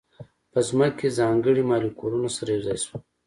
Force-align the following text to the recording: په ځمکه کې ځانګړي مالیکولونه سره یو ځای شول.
په 0.51 0.59
ځمکه 0.67 0.95
کې 0.99 1.15
ځانګړي 1.19 1.61
مالیکولونه 1.71 2.29
سره 2.37 2.49
یو 2.55 2.65
ځای 2.67 2.77
شول. 2.83 3.01